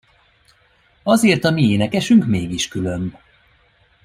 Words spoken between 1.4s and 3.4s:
a mi énekesünk mégis különb!